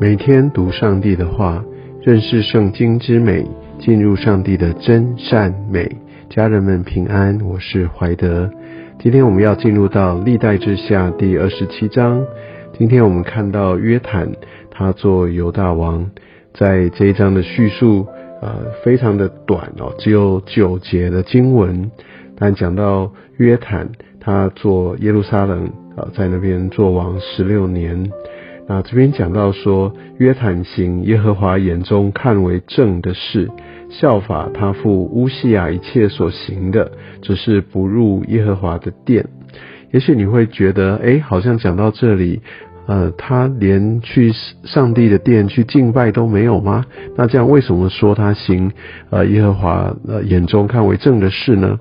[0.00, 1.64] 每天读上帝的话，
[2.02, 3.46] 认识圣经之美，
[3.78, 5.88] 进入上帝的真善美。
[6.28, 8.50] 家人们平安，我是怀德。
[8.98, 12.20] 今天我们要进入到历代之下第二十七章。
[12.76, 14.28] 今天我们看到约坦
[14.68, 16.10] 他做犹大王，
[16.52, 18.04] 在这一章的叙述，
[18.42, 21.88] 呃，非常的短哦，只有九节的经文，
[22.36, 28.10] 但讲到约坦他做耶路撒冷，呃，在那边做王十六年。
[28.66, 33.50] 那这边讲到说，约坦行耶和华眼中看为正的事，
[33.90, 36.90] 效法他父乌西亚一切所行的，
[37.20, 39.26] 只是不入耶和华的殿。
[39.92, 42.40] 也许你会觉得，哎，好像讲到这里，
[42.86, 44.32] 呃，他连去
[44.64, 46.86] 上帝的殿去敬拜都没有吗？
[47.16, 48.72] 那这样为什么说他行
[49.10, 51.78] 呃耶和华呃眼中看为正的事呢？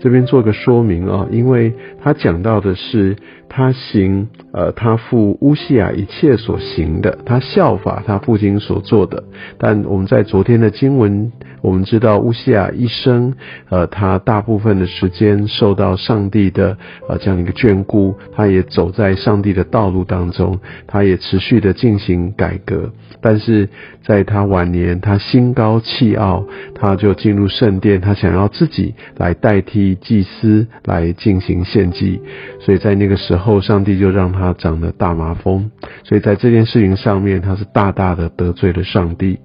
[0.00, 3.16] 这边做个说明啊，因为他讲到的是
[3.48, 9.24] 他行呃他父乌西亚一切所行的，他效法他父亲所做的。
[9.58, 13.34] 但我们在昨天的经文，我们知道乌西亚一生
[13.70, 16.76] 呃他大部分的时间受到上帝的
[17.08, 22.92] 呃这样一个眷顾，他也走在上帝的道路当中，他也持续的进行改革。
[23.20, 23.68] 但是
[24.04, 29.87] 在他晚年，他心高气傲，他就进入圣殿，他想要自己来代替。
[29.94, 32.20] 祭司来进行献祭，
[32.60, 35.70] 所以在那个时候，上帝就让他长了大麻风。
[36.04, 39.38] 所以在这件事情上面，他是大大的得罪了上帝。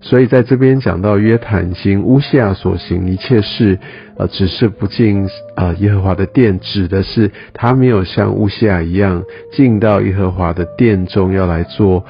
[0.00, 3.78] 所以在这边讲到约坦行乌西亚所行一切事，
[4.18, 12.04] 呃，只是不进啊耶和华的殿，指的是他没有像乌西亚一样进到耶和华的殿中要来做。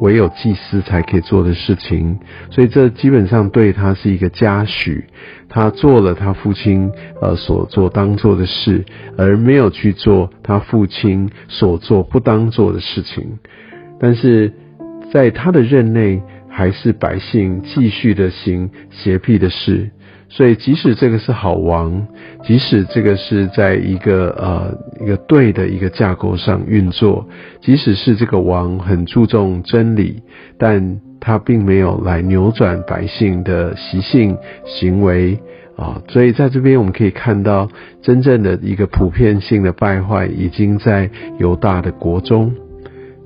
[0.00, 2.18] 唯有祭司才可以做的事情，
[2.50, 5.04] 所以这基本上对他是一个嘉许。
[5.48, 8.84] 他做了他父亲呃所做当做的事，
[9.16, 13.38] 而没有去做他父亲所做不当做的事情。
[13.98, 14.52] 但是
[15.12, 19.90] 在他的任内，还是百姓继续的行邪僻的事。
[20.32, 22.06] 所以，即使这个是好王，
[22.44, 27.26] 即使这个是在一个呃一个对的一个架构上运作，
[27.60, 30.22] 即使是这个王很注重真理，
[30.56, 35.36] 但他并没有来扭转百姓的习性行为
[35.76, 36.00] 啊。
[36.06, 37.68] 所以，在这边我们可以看到，
[38.00, 42.54] 真正的一个普遍性的败坏已经在犹大的国中。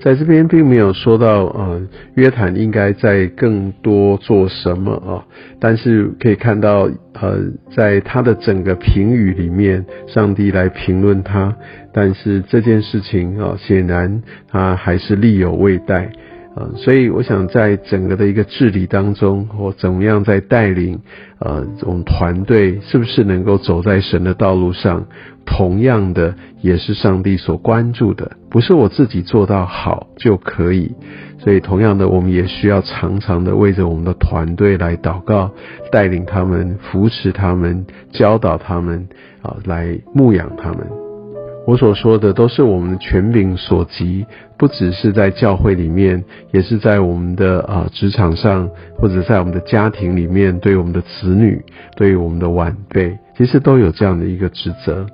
[0.05, 1.81] 在这边并没有说到，呃，
[2.15, 5.25] 约坦应该在更多做什么啊？
[5.59, 7.39] 但是可以看到，呃，
[7.75, 11.57] 在他的整个评语里面，上帝来评论他，
[11.91, 16.13] 但是这件事情啊，显然他还是力有未逮。
[16.55, 21.01] 啊，所以我想在整个的一个治理当中，或怎么样在带领，
[21.41, 25.05] 呃，我们团队是不是能够走在神的道路上，
[25.45, 30.93] 同样的也是上帝所关注的，不是我自己做到好就可以。
[31.39, 35.51] 所以同样的，我们也需要常常的为着我们的团队来祷告，
[35.91, 39.09] 带领他们，扶持他们，教导他们，
[39.43, 41.04] 啊，来牧养他们。
[41.67, 44.27] 我所说的都是我们的权柄所及，
[44.59, 51.63] 不只是在教会里面，也是在我们的啊职场上，或者在我们的家庭里面，对我们的子女，
[51.97, 55.07] 对于我们的晚辈，其实都有这样的一个职责。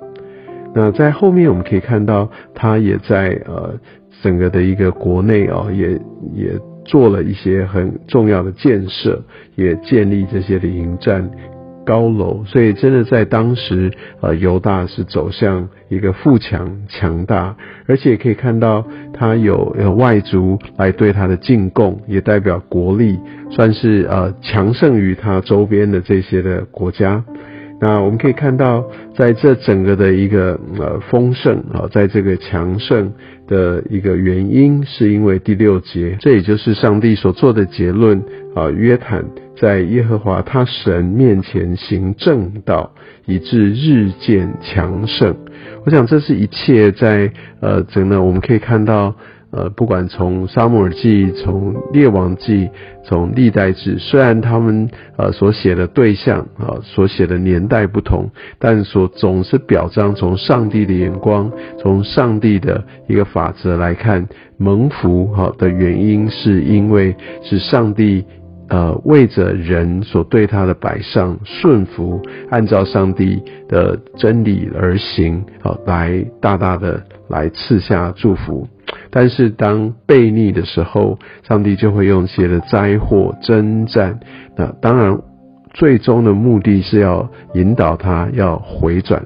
[0.75, 3.73] 那在后面我们可以看到，他也在呃
[4.21, 5.91] 整个的一个国内啊，也
[6.33, 9.21] 也做了一些很重要的建设，
[9.55, 11.29] 也建立这些的营站。
[11.85, 17.55] 高楼，所以真的在当时，呃，犹大是走向一个富强强大，
[17.87, 27.23] 而且可以看到他有外族来对他的进贡，也代表国力，算是呃强盛于他周边的这些的国家。
[27.83, 33.11] 那我们可以看到，在这整个的一个呃丰盛啊，在这个强盛
[33.47, 39.25] 的一个原因，是因为第六节，这也就是上帝所做的结论啊，约坦。
[39.61, 42.93] 在耶和华他神面前行正道，
[43.27, 45.35] 以致日渐强盛。
[45.85, 49.13] 我想这是一切在呃，整个我们可以看到，
[49.51, 52.67] 呃，不管从沙漠耳记、从列王记、
[53.03, 64.27] 从历代志，虽然他们呃所写的对象啊，所写的年代不同，但所总是表彰从上帝的眼光，从上帝的一个法则来看，
[64.57, 68.25] 蒙福哈的原因，是因为是上帝。
[68.71, 78.65] 呃，为着人所对他的摆上顺服，按照上帝的真理而行，好来大大的来赐下祝福。
[79.09, 84.17] 但是当悖逆的时候，上帝就会用一些的灾祸征战。
[84.55, 85.19] 那当然，
[85.73, 89.21] 最终的目的是要引导他要回转。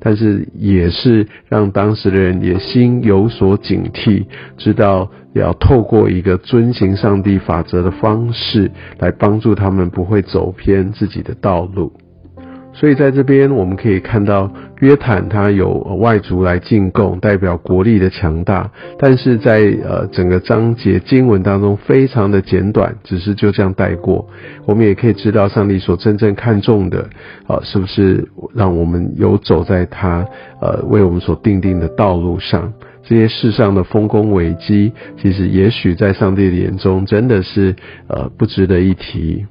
[0.00, 4.24] 但是也是让当时的人也心有所警惕，
[4.56, 11.92] 知道要透过一个遵行上帝法则的方式来帮助他们不会走偏自己的道路。
[12.72, 14.50] 所以在这边我们可以看到
[14.80, 15.70] 约坦他有
[16.00, 24.26] 外族来进贡，代表国力的强大，但是在呃整个章节经文当中非常的简短，只是就这样带过。
[24.66, 27.08] 我们也可以知道上帝所真正看重的
[27.46, 30.24] 啊，是不是让我们有走在他
[30.60, 32.72] 呃为我们所定定的道路上？
[33.02, 37.74] 这些世上的丰功伟绩，其实也许在上帝的眼中真的是
[38.06, 39.44] 呃不值得一提。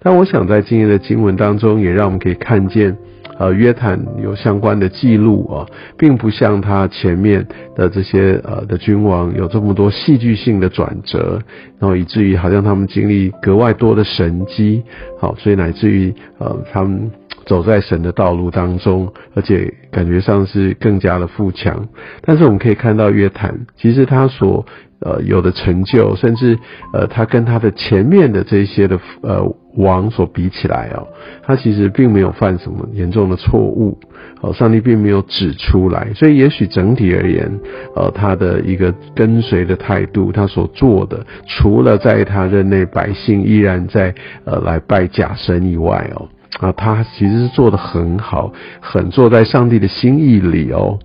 [0.00, 2.96] 但我想在今天的经文当中，也让我们可以看见，
[3.38, 5.66] 呃，约坦有相关的记录啊，
[5.96, 11.40] 并不像他前面的这些呃的君王有这么多戏剧性的转折，
[11.78, 14.82] 然后以至于好像他们经历格外多的神机，
[15.18, 17.10] 好，所以乃至于呃他们
[17.46, 21.88] 走在神的道路当中，而且感觉上是更加的富强。
[22.22, 24.64] 但是我们可以看到约坦，其实他所
[25.00, 26.56] 呃，有的成就，甚至
[26.92, 29.42] 呃，他跟他的前面的这些的呃
[29.74, 31.08] 王所比起来哦，
[31.42, 33.98] 他其实并没有犯什么严重的错误，
[34.42, 37.50] 哦，上帝并没有指出来，所以也许整体而言，
[37.96, 46.28] 呃，他的一个跟随的态度，他所做的，除了在他任内百姓依然在呃来拜假神以外哦，
[46.60, 50.98] 啊，他其实是做的很好，很做在上帝的心意里哦。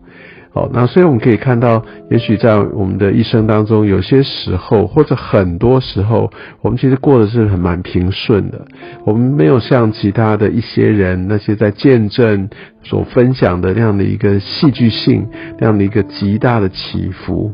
[0.53, 8.65] 好，那所以我们可以看到，也许在我们的一生当中，有些时候或者很多时候，我们其实过的是很蛮平顺的。
[9.05, 12.49] 我们没有像其他的一些人，那些在见证
[12.83, 15.27] 所分享的那样的一个戏剧性，
[15.59, 17.53] 那样的一个极大的起伏。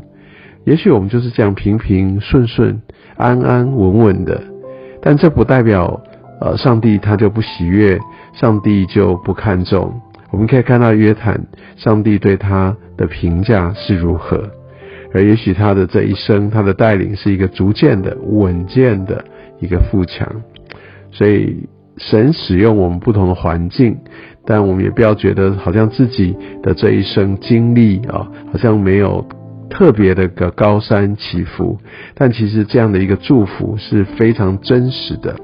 [0.64, 2.80] 也许我们就是这样平平顺顺、
[3.16, 4.40] 安安稳稳的，
[5.02, 6.00] 但这不代表，
[6.40, 7.98] 呃，上帝他就不喜悦，
[8.32, 10.00] 上帝就不看重。
[10.30, 11.40] 我们可以看到约坦，
[11.76, 14.50] 上帝对他的评价是如何，
[15.14, 19.24] 而也许他的这一生，他的带领是一个逐渐的、稳健的
[19.60, 20.28] 一个富强。
[21.12, 23.96] 所以神使用我们不同的环境，
[24.44, 29.24] 但我们也不要觉得好像自己的这一生经历啊，好像没有
[29.70, 31.78] 特别的个高山起伏。
[32.16, 35.36] 但其实这样的一个祝福是非常真实的。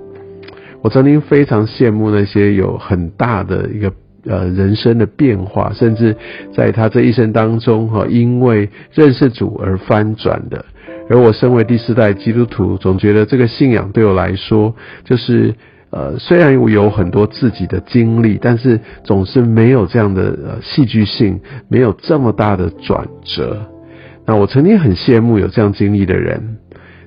[0.82, 3.92] 我曾经非常羡慕那些有很大的一个。
[4.26, 6.14] 呃，人生的变化，甚至
[6.54, 10.62] 在他这一生当中，哈，因为认识主而翻转的。
[11.08, 14.74] 而我身为第四代基督徒，总觉得这个信仰对我来说，
[15.04, 15.54] 就是
[15.88, 23.56] 呃，虽然我有很多自己的经历，但是总是没有这样的呃戏剧性，没有这么大的转折。
[24.26, 26.58] 那我曾经很羡慕有这样经历的人。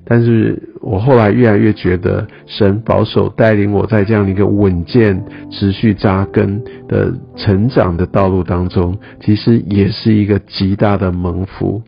[0.06, 11.82] 但是我后来越来越觉得，神保守带领我在这样的一个稳健、持续扎根的成长的道路当中，其实也是一个极大的蒙福。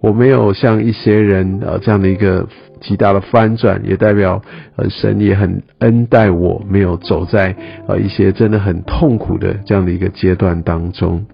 [0.00, 2.48] 我没有像一些人呃这样的一个
[2.80, 4.42] 极大的翻转，也代表
[4.76, 7.54] 呃神也很恩待我，没有走在
[7.86, 11.24] 呃一些真的很痛苦的这样的一个阶段当中。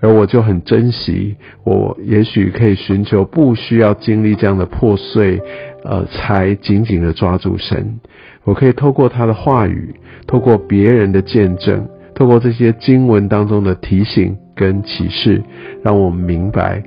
[0.00, 5.40] 而我就很珍惜，我也许可以寻求不需要经历这样的破碎，
[5.84, 8.00] 呃，才紧紧的抓住神。
[8.44, 9.94] 我可以透过他的话语，
[10.26, 15.42] 透过别人的见证，透过这些经文当中的提醒跟启示，
[15.82, 16.82] 让我们明白，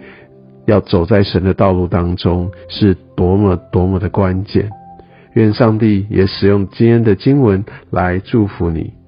[0.69, 4.69] 要走在神的道路当中是多么多么的关键。
[5.33, 8.98] 愿上帝也使用今天的经文来祝福你。